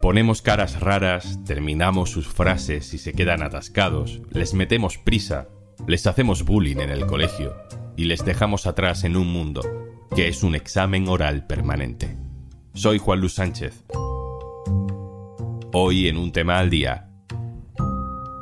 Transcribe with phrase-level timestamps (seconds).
[0.00, 5.48] Ponemos caras raras, terminamos sus frases y se quedan atascados, les metemos prisa,
[5.86, 7.54] les hacemos bullying en el colegio
[7.96, 9.60] y les dejamos atrás en un mundo
[10.14, 12.16] que es un examen oral permanente.
[12.74, 13.84] Soy Juan Luis Sánchez.
[15.72, 17.10] Hoy en un tema al día.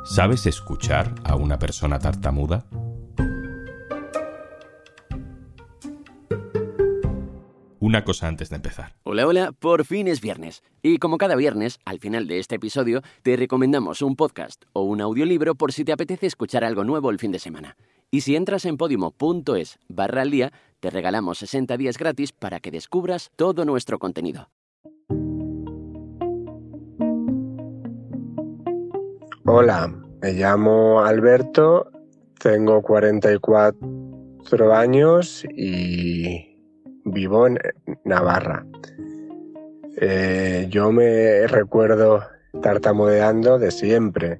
[0.05, 2.65] ¿Sabes escuchar a una persona tartamuda?
[7.89, 8.93] Una cosa antes de empezar.
[9.03, 10.61] Hola, hola, por fin es viernes.
[10.83, 15.01] Y como cada viernes, al final de este episodio, te recomendamos un podcast o un
[15.01, 17.77] audiolibro por si te apetece escuchar algo nuevo el fin de semana.
[18.11, 22.69] Y si entras en podimo.es barra al día, te regalamos 60 días gratis para que
[22.69, 24.49] descubras todo nuestro contenido.
[29.45, 31.89] Hola, me llamo Alberto,
[32.37, 36.48] tengo 44 años y
[37.11, 37.59] vivo en
[38.03, 38.65] Navarra.
[40.01, 42.23] Eh, yo me recuerdo
[42.61, 44.39] tartamudeando de siempre,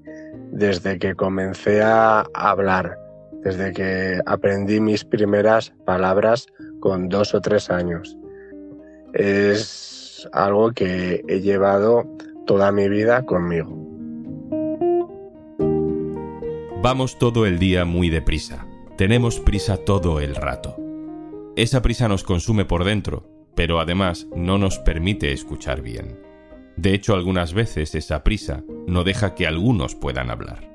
[0.52, 2.98] desde que comencé a hablar,
[3.44, 6.48] desde que aprendí mis primeras palabras
[6.80, 8.18] con dos o tres años.
[9.14, 12.06] Es algo que he llevado
[12.46, 13.76] toda mi vida conmigo.
[16.82, 18.66] Vamos todo el día muy deprisa.
[18.98, 20.89] Tenemos prisa todo el rato.
[21.60, 26.18] Esa prisa nos consume por dentro, pero además no nos permite escuchar bien.
[26.78, 30.70] De hecho, algunas veces esa prisa no deja que algunos puedan hablar.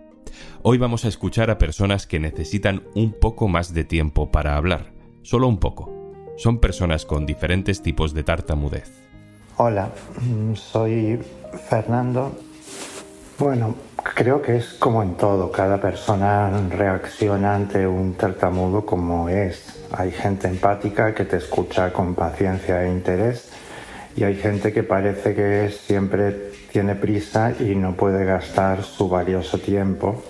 [0.60, 4.92] Hoy vamos a escuchar a personas que necesitan un poco más de tiempo para hablar,
[5.22, 5.90] solo un poco.
[6.36, 8.92] Son personas con diferentes tipos de tartamudez.
[9.56, 9.90] Hola,
[10.52, 11.18] soy
[11.70, 12.38] Fernando.
[13.38, 13.74] Bueno,
[14.04, 19.86] creo que es como en todo, cada persona reacciona ante un tartamudo como es.
[19.92, 23.50] Hay gente empática que te escucha con paciencia e interés
[24.16, 29.58] y hay gente que parece que siempre tiene prisa y no puede gastar su valioso
[29.58, 30.22] tiempo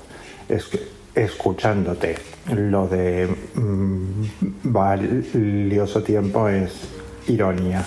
[1.15, 2.17] escuchándote.
[2.55, 4.25] Lo de mm,
[4.65, 6.89] valioso tiempo es
[7.27, 7.85] ironía.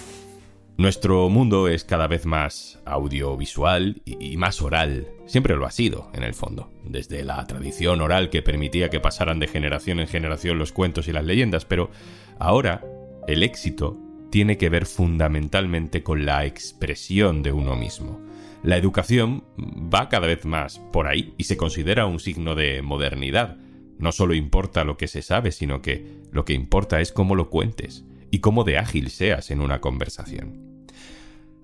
[0.78, 5.08] Nuestro mundo es cada vez más audiovisual y más oral.
[5.28, 6.72] Siempre lo ha sido, en el fondo.
[6.86, 11.12] Desde la tradición oral que permitía que pasaran de generación en generación los cuentos y
[11.12, 11.92] las leyendas, pero
[12.40, 12.84] ahora
[13.28, 13.98] el éxito
[14.32, 18.22] tiene que ver fundamentalmente con la expresión de uno mismo.
[18.64, 23.58] La educación va cada vez más por ahí y se considera un signo de modernidad.
[24.00, 27.50] No solo importa lo que se sabe, sino que lo que importa es cómo lo
[27.50, 30.67] cuentes y cómo de ágil seas en una conversación.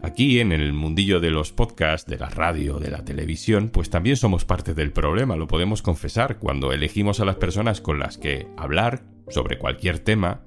[0.03, 4.17] Aquí en el mundillo de los podcasts, de la radio, de la televisión, pues también
[4.17, 8.47] somos parte del problema, lo podemos confesar, cuando elegimos a las personas con las que
[8.57, 10.41] hablar sobre cualquier tema,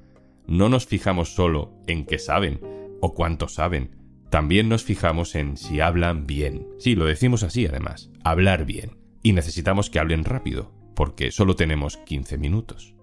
[0.46, 2.60] no nos fijamos solo en qué saben
[3.00, 3.96] o cuánto saben,
[4.28, 6.68] también nos fijamos en si hablan bien.
[6.78, 8.98] Sí, lo decimos así además, hablar bien.
[9.22, 12.94] Y necesitamos que hablen rápido, porque solo tenemos 15 minutos.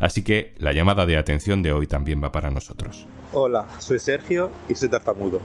[0.00, 3.06] Así que la llamada de atención de hoy también va para nosotros.
[3.34, 5.42] Hola, soy Sergio y soy tartamudo.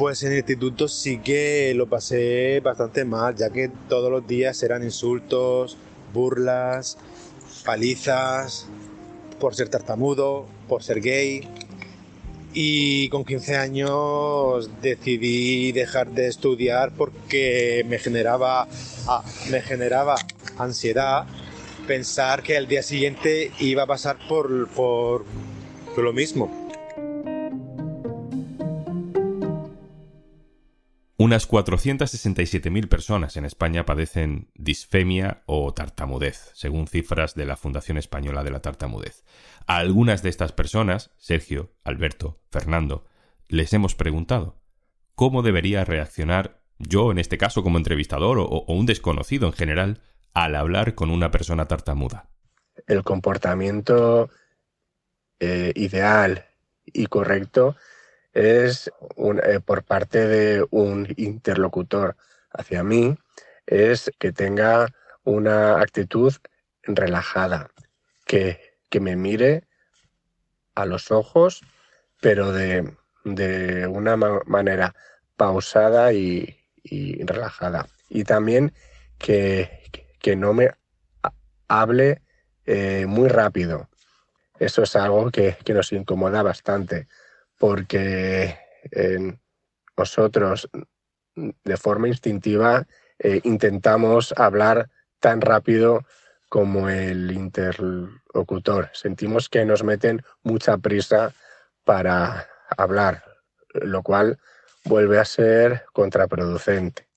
[0.00, 4.62] Pues en el instituto sí que lo pasé bastante mal, ya que todos los días
[4.62, 5.76] eran insultos,
[6.14, 6.96] burlas,
[7.66, 8.66] palizas,
[9.38, 11.46] por ser tartamudo, por ser gay.
[12.54, 18.68] Y con 15 años decidí dejar de estudiar porque me generaba,
[19.06, 20.14] ah, me generaba
[20.56, 21.26] ansiedad
[21.86, 25.24] pensar que al día siguiente iba a pasar por, por
[25.98, 26.59] lo mismo.
[31.30, 38.42] Unas 467.000 personas en España padecen disfemia o tartamudez, según cifras de la Fundación Española
[38.42, 39.22] de la Tartamudez.
[39.68, 43.06] A algunas de estas personas, Sergio, Alberto, Fernando,
[43.46, 44.60] les hemos preguntado
[45.14, 50.02] cómo debería reaccionar yo, en este caso como entrevistador o, un desconocido en general,
[50.34, 52.28] al hablar con una persona tartamuda.
[52.88, 54.30] El comportamiento
[55.38, 56.46] eh, ideal
[56.86, 57.76] y correcto
[58.32, 62.16] es eh, por parte de un interlocutor
[62.52, 63.16] hacia mí,
[63.66, 64.88] es que tenga
[65.24, 66.34] una actitud
[66.82, 67.70] relajada,
[68.26, 69.64] que, que me mire
[70.74, 71.62] a los ojos,
[72.20, 72.94] pero de,
[73.24, 74.94] de una manera
[75.36, 76.56] pausada y,
[77.24, 77.86] relajada.
[78.08, 78.72] Y también
[79.18, 79.82] que,
[80.18, 80.70] que no me
[81.68, 82.22] hable
[82.66, 83.88] eh, muy rápido.
[84.58, 87.06] Eso es algo que, que nos incomoda bastante
[87.60, 88.56] porque
[89.94, 90.70] nosotros
[91.36, 92.86] de forma instintiva
[93.18, 94.88] eh, intentamos hablar
[95.20, 96.06] tan rápido
[96.48, 98.88] como el interlocutor.
[98.94, 101.34] Sentimos que nos meten mucha prisa
[101.84, 102.48] para
[102.78, 103.22] hablar,
[103.74, 104.38] lo cual
[104.84, 107.09] vuelve a ser contraproducente.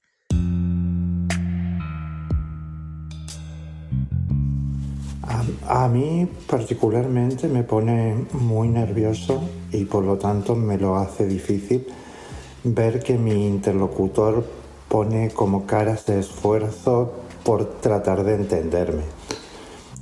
[5.68, 9.42] A, mí particularmente me pone muy nervioso
[9.72, 11.88] y por lo tanto me lo hace difícil
[12.64, 14.46] ver que mi interlocutor
[14.88, 17.14] pone como caras de esfuerzo
[17.44, 19.04] por tratar de entenderme.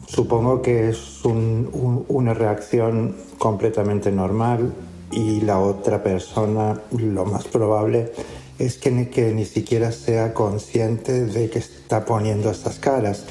[0.05, 4.73] Supongo que es una reacción completamente normal
[5.11, 8.11] y la otra persona lo más probable
[8.59, 13.25] es que ni, que ni siquiera sea consciente de que está poniendo estas caras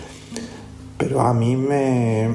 [1.00, 2.28] pero a mí me,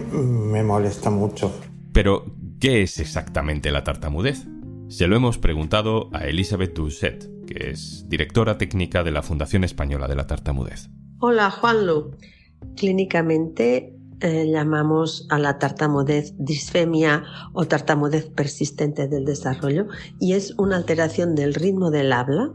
[0.64, 1.54] molesta mucho.
[1.94, 2.26] Pero,
[2.60, 4.48] ¿qué es exactamente la tartamudez?
[4.90, 10.08] Se lo hemos preguntado a Elizabeth Doucet, que es directora técnica de la Fundación Española
[10.08, 10.90] de la Tartamudez.
[11.20, 12.18] Hola, Juanlu.
[12.76, 17.24] Clínicamente eh, llamamos a la tartamudez disfemia
[17.54, 19.88] o tartamudez persistente del desarrollo
[20.20, 22.54] y es una alteración del ritmo del habla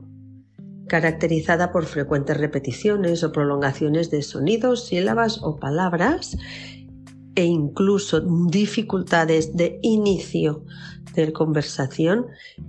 [0.91, 6.37] caracterizada por frecuentes repeticiones o prolongaciones de sonidos, sílabas o palabras
[7.37, 10.65] e incluso dificultades de inicio
[11.15, 12.27] de conversación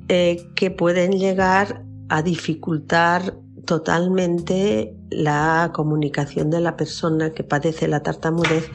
[0.07, 3.35] eh, que pueden llegar a dificultar
[3.65, 8.69] totalmente la comunicación de la persona que padece la tartamudez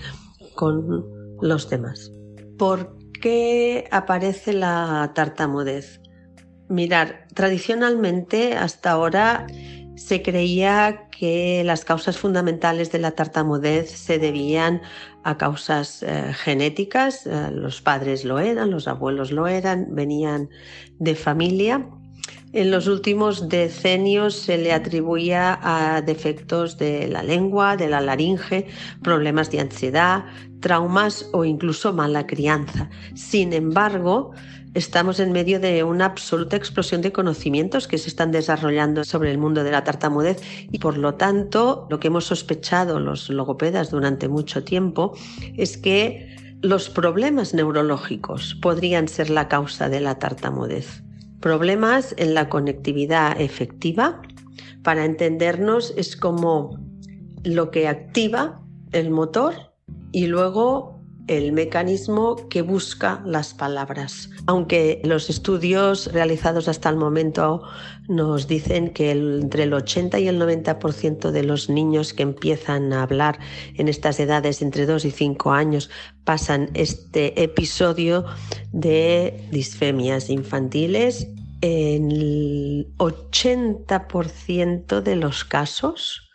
[0.56, 1.06] con
[1.40, 2.10] los demás.
[2.58, 6.00] ¿Por qué aparece la tartamudez?
[6.68, 9.46] Mirar, tradicionalmente hasta ahora
[9.96, 14.82] se creía que las causas fundamentales de la tartamudez se debían
[15.24, 20.50] a causas eh, genéticas, eh, los padres lo eran, los abuelos lo eran, venían
[20.98, 21.88] de familia.
[22.52, 28.66] En los últimos decenios se le atribuía a defectos de la lengua, de la laringe,
[29.02, 30.24] problemas de ansiedad,
[30.60, 32.88] traumas o incluso mala crianza.
[33.14, 34.32] Sin embargo,
[34.76, 39.38] Estamos en medio de una absoluta explosión de conocimientos que se están desarrollando sobre el
[39.38, 44.28] mundo de la tartamudez y por lo tanto lo que hemos sospechado los logopedas durante
[44.28, 45.14] mucho tiempo
[45.56, 51.02] es que los problemas neurológicos podrían ser la causa de la tartamudez.
[51.40, 54.20] Problemas en la conectividad efectiva.
[54.82, 56.78] Para entendernos es como
[57.44, 58.60] lo que activa
[58.92, 59.54] el motor
[60.12, 60.95] y luego
[61.26, 64.30] el mecanismo que busca las palabras.
[64.46, 67.62] Aunque los estudios realizados hasta el momento
[68.08, 73.02] nos dicen que entre el 80 y el 90% de los niños que empiezan a
[73.02, 73.38] hablar
[73.74, 75.90] en estas edades entre 2 y 5 años
[76.24, 78.24] pasan este episodio
[78.72, 81.28] de disfemias infantiles,
[81.62, 86.25] en el 80% de los casos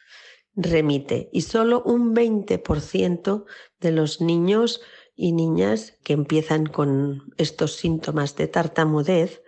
[0.56, 3.46] remite y solo un 20%
[3.80, 4.82] de los niños
[5.16, 9.44] y niñas que empiezan con estos síntomas de tartamudez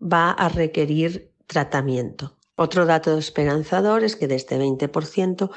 [0.00, 2.38] va a requerir tratamiento.
[2.56, 5.50] Otro dato esperanzador es que de este 20%,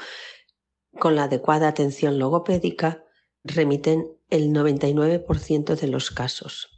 [0.98, 3.04] con la adecuada atención logopédica,
[3.44, 6.70] remiten el 99% de los casos.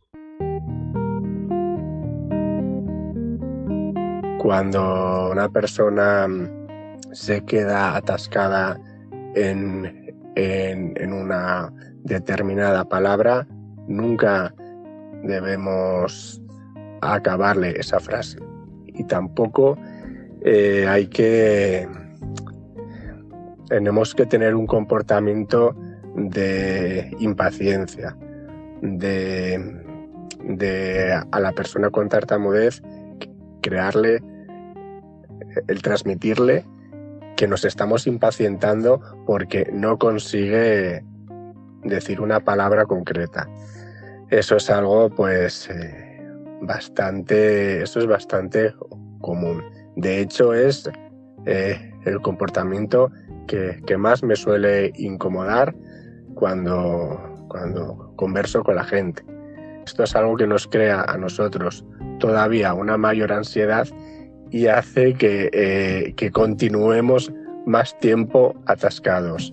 [4.38, 6.28] Cuando una persona
[7.16, 8.78] se queda atascada
[9.34, 11.72] en, en, una
[12.04, 13.48] determinada palabra,
[13.88, 14.54] nunca
[15.22, 16.42] debemos
[17.00, 18.38] acabarle esa frase.
[18.86, 19.78] Y tampoco
[20.42, 21.88] eh, hay que...
[23.70, 25.74] Tenemos que tener un comportamiento
[26.14, 28.14] de impaciencia,
[28.82, 29.58] de,
[30.44, 32.82] de a la persona con tartamudez
[33.62, 34.22] crearle,
[35.66, 36.64] el transmitirle
[37.36, 41.04] que nos estamos impacientando porque no consigue
[41.84, 43.48] decir una palabra concreta.
[44.30, 46.20] Eso es algo pues eh,
[46.62, 48.74] bastante, eso es bastante
[49.20, 49.62] común.
[49.94, 50.90] De hecho es
[51.44, 53.10] eh, el comportamiento
[53.46, 55.74] que, que, más me suele incomodar
[56.34, 59.24] cuando, cuando converso con la gente.
[59.84, 61.84] Esto es algo que nos crea a nosotros
[62.18, 63.86] todavía una mayor ansiedad
[64.50, 67.32] y hace que, eh, que continuemos
[67.66, 69.52] más tiempo atascados.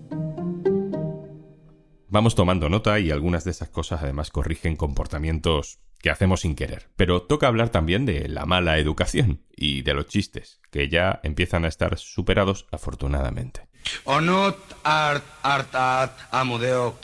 [2.08, 6.90] Vamos tomando nota y algunas de esas cosas además corrigen comportamientos que hacemos sin querer.
[6.96, 11.66] Pero toca hablar también de la mala educación y de los chistes, que ya empiezan
[11.66, 13.68] a estar superados afortunadamente.
[14.04, 17.00] O no art, art, art, amudeo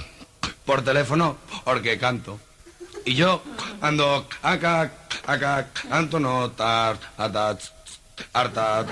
[0.66, 2.40] por teléfono porque canto.
[3.06, 3.42] Y yo
[3.82, 4.92] ando acá,
[5.26, 6.98] acá, canto no tar,
[8.34, 8.86] harta,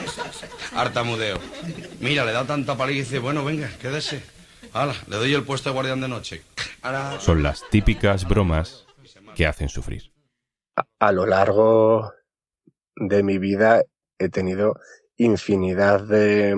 [0.73, 1.37] harta mudeo.
[1.99, 4.23] Mira, le da tanta paliza y dice, bueno, venga, quédese.
[4.73, 6.43] Hala, le doy el puesto de guardián de noche.
[7.19, 8.85] Son las típicas bromas
[9.35, 10.11] que hacen sufrir.
[10.99, 12.13] A, lo largo
[12.95, 13.83] de mi vida
[14.19, 14.79] he tenido
[15.17, 16.55] infinidad de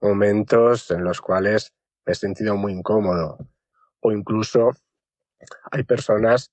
[0.00, 1.72] momentos en los cuales
[2.06, 3.38] me he sentido muy incómodo
[4.00, 4.72] o incluso
[5.70, 6.52] hay personas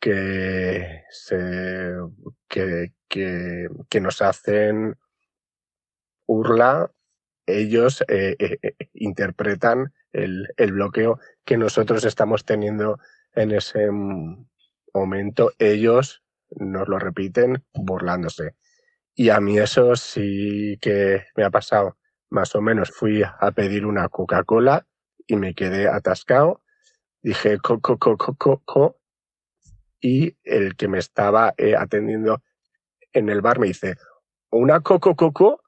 [0.00, 1.94] que se
[2.48, 4.96] que, que, que nos hacen
[6.26, 6.90] burla
[7.46, 12.98] ellos eh, eh, eh, interpretan el, el, bloqueo que nosotros estamos teniendo
[13.34, 13.88] en ese
[14.94, 15.52] momento.
[15.58, 18.56] Ellos nos lo repiten burlándose.
[19.14, 21.96] Y a mí eso sí que me ha pasado.
[22.30, 24.86] Más o menos fui a pedir una Coca-Cola
[25.26, 26.62] y me quedé atascado.
[27.22, 28.99] Dije coco, coco, coco,
[30.00, 32.42] y el que me estaba atendiendo
[33.12, 33.96] en el bar me dice,
[34.50, 35.62] una coco, coco,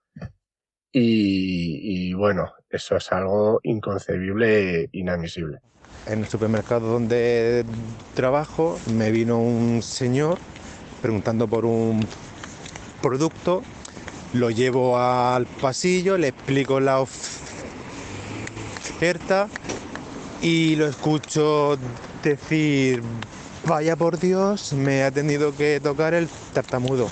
[0.94, 5.60] y, y, bueno, eso es algo inconcebible e inadmisible.
[6.06, 7.64] En el supermercado donde
[8.14, 10.38] trabajo me vino un señor
[11.00, 12.06] preguntando por un
[13.00, 13.62] producto,
[14.34, 17.00] lo llevo al pasillo, le explico la
[19.00, 19.48] oferta
[20.40, 21.78] y lo escucho
[22.22, 23.02] decir,
[23.66, 27.09] vaya por Dios, me ha tenido que tocar el tartamudo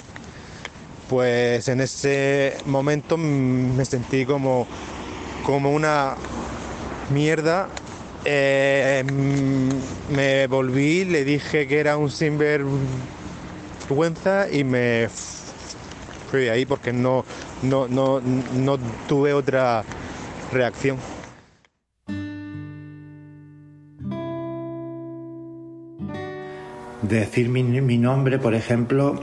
[1.11, 4.69] pues en ese momento me sentí como,
[5.45, 6.15] como una
[7.13, 7.67] mierda.
[8.25, 9.03] Eh,
[10.15, 15.09] me volví, le dije que era un sinvergüenza y me
[16.31, 17.25] fui ahí porque no,
[17.63, 18.79] no, no, no
[19.09, 19.83] tuve otra
[20.53, 20.97] reacción.
[27.11, 29.21] Decir mi, nombre, por ejemplo,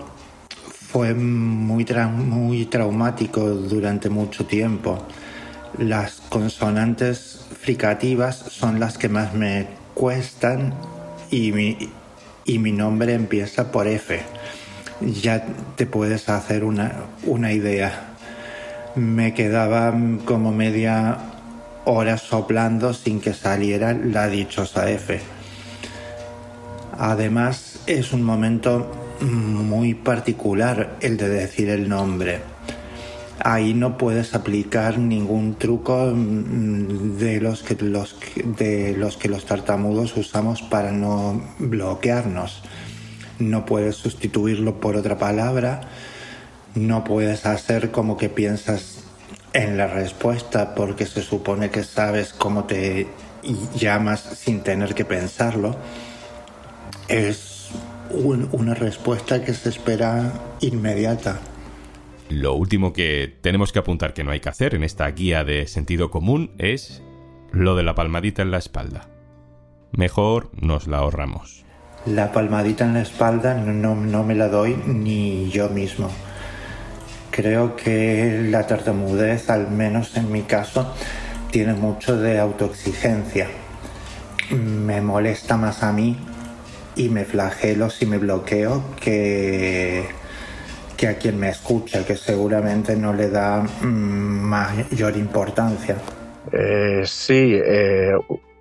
[0.89, 5.05] fue muy, muy traumático durante mucho tiempo.
[5.77, 10.73] Las consonantes fricativas son las que más me cuestan
[11.31, 11.77] y mi,
[12.43, 14.19] y mi nombre empieza por F.
[14.99, 15.45] Ya
[15.77, 16.91] te puedes hacer una,
[17.23, 18.15] una idea.
[18.95, 21.19] Me quedaba como media
[21.85, 25.21] hora soplando sin que saliera la dichosa F.
[26.99, 28.91] Además es un momento
[29.21, 32.41] muy particular el de decir el nombre.
[33.39, 38.17] Ahí no puedes aplicar ningún truco mm, de los que los,
[38.57, 42.61] de los, que los tartamudos usamos para no bloquearnos.
[43.39, 45.81] No puedes sustituirlo por otra palabra.
[46.75, 49.03] No puedes hacer como que piensas
[49.53, 53.07] en la respuesta porque se supone que sabes cómo te
[53.75, 55.75] llamas sin tener que pensarlo.
[57.07, 57.46] Es
[58.11, 61.39] una respuesta que se espera inmediata.
[62.29, 65.67] Lo último que tenemos que apuntar que no hay que hacer en esta guía de
[65.67, 67.01] sentido común es
[67.51, 69.07] lo de la palmadita en la espalda.
[69.93, 71.63] Mejor nos la ahorramos.
[72.05, 76.09] La palmadita en la espalda no, no me la doy ni yo mismo.
[77.31, 80.93] Creo que la tartamudez, al menos en mi caso,
[81.51, 83.47] tiene mucho de autoexigencia.
[84.51, 86.17] Me molesta más a mí
[86.97, 90.05] y me flagelo si me bloqueo que,
[90.97, 95.95] que a quien me escucha, que seguramente no le da mm, mayor importancia.
[96.51, 98.13] Eh, sí, eh,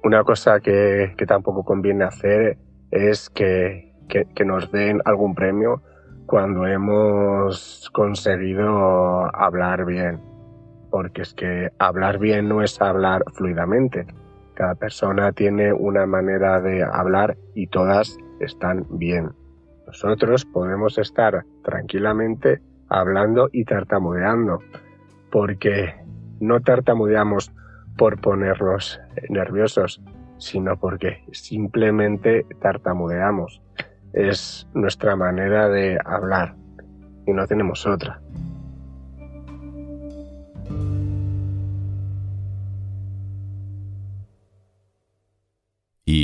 [0.05, 2.59] una cosa que, que, tampoco conviene hacer
[2.91, 5.83] es que, que, que nos den algún premio
[6.27, 10.21] cuando hemos conseguido hablar bien.
[10.91, 14.07] Porque es que hablar bien no es hablar fluidamente.
[14.55, 19.31] Cada persona tiene una manera de hablar y todas están bien.
[19.87, 24.61] Nosotros podemos estar tranquilamente hablando y tartamudeando,
[25.31, 25.95] porque
[26.41, 27.53] no tartamudeamos
[27.97, 30.03] por ponernos nerviosos,
[30.39, 33.63] sino porque simplemente tartamudeamos.
[34.13, 36.55] Es nuestra manera de hablar
[37.27, 38.21] y no tenemos otra.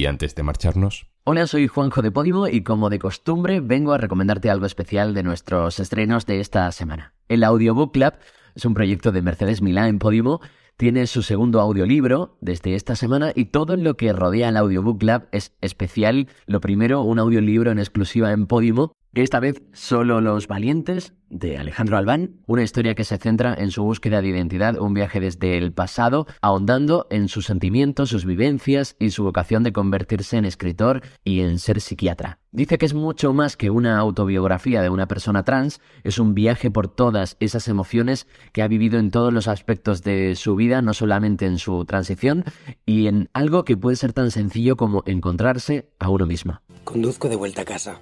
[0.06, 4.50] Antes de marcharnos, Hola, soy Juanjo de Podimo y como de costumbre vengo a recomendarte
[4.50, 7.14] algo especial de nuestros estrenos de esta semana.
[7.28, 8.14] El Audiobook Club
[8.56, 10.40] es un proyecto de Mercedes Milá en Podimo,
[10.76, 15.28] tiene su segundo audiolibro desde esta semana y todo lo que rodea al Audiobook Club
[15.30, 16.26] es especial.
[16.46, 21.96] Lo primero, un audiolibro en exclusiva en Podimo esta vez Solo los valientes de Alejandro
[21.96, 25.72] Albán, una historia que se centra en su búsqueda de identidad, un viaje desde el
[25.72, 31.40] pasado, ahondando en sus sentimientos, sus vivencias y su vocación de convertirse en escritor y
[31.40, 32.38] en ser psiquiatra.
[32.52, 36.70] Dice que es mucho más que una autobiografía de una persona trans, es un viaje
[36.70, 40.92] por todas esas emociones que ha vivido en todos los aspectos de su vida, no
[40.92, 42.44] solamente en su transición,
[42.84, 46.60] y en algo que puede ser tan sencillo como encontrarse a uno mismo.
[46.84, 48.00] Conduzco de vuelta a casa.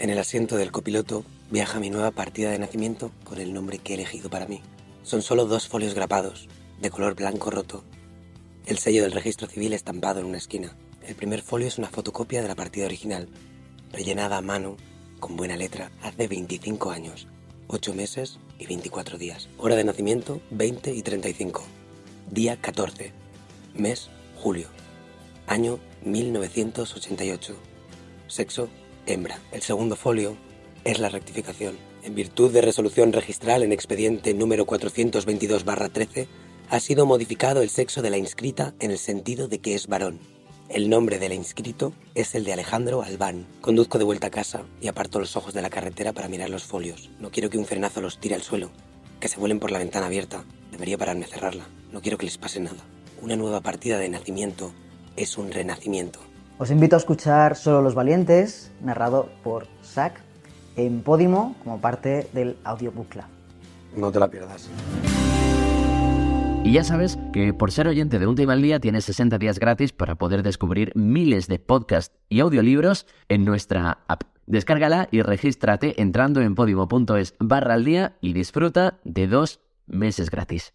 [0.00, 3.92] En el asiento del copiloto viaja mi nueva partida de nacimiento con el nombre que
[3.92, 4.62] he elegido para mí.
[5.02, 6.48] Son solo dos folios grapados,
[6.80, 7.82] de color blanco roto.
[8.66, 10.76] El sello del registro civil estampado en una esquina.
[11.04, 13.28] El primer folio es una fotocopia de la partida original,
[13.90, 14.76] rellenada a mano,
[15.18, 17.26] con buena letra, hace 25 años,
[17.66, 19.48] 8 meses y 24 días.
[19.58, 21.64] Hora de nacimiento 20 y 35.
[22.30, 23.12] Día 14.
[23.74, 24.68] Mes julio.
[25.48, 27.56] Año 1988.
[28.28, 28.68] Sexo
[29.12, 29.40] hembra.
[29.52, 30.36] El segundo folio
[30.84, 31.76] es la rectificación.
[32.02, 36.28] En virtud de resolución registral en expediente número 422-13,
[36.70, 40.20] ha sido modificado el sexo de la inscrita en el sentido de que es varón.
[40.68, 43.46] El nombre del inscrito es el de Alejandro Albán.
[43.62, 46.64] Conduzco de vuelta a casa y aparto los ojos de la carretera para mirar los
[46.64, 47.10] folios.
[47.18, 48.70] No quiero que un frenazo los tire al suelo,
[49.18, 50.44] que se vuelen por la ventana abierta.
[50.70, 51.66] Debería pararme a cerrarla.
[51.90, 52.84] No quiero que les pase nada.
[53.22, 54.74] Una nueva partida de nacimiento
[55.16, 56.20] es un renacimiento.
[56.58, 60.14] Os invito a escuchar Solo los Valientes, narrado por Zach,
[60.74, 63.24] en Podimo como parte del audiobook club.
[63.96, 64.68] No te la pierdas.
[66.64, 69.60] Y ya sabes que por ser oyente de Un Tema al Día tienes 60 días
[69.60, 74.24] gratis para poder descubrir miles de podcasts y audiolibros en nuestra app.
[74.46, 80.74] Descárgala y regístrate entrando en podimo.es barra al día y disfruta de dos meses gratis.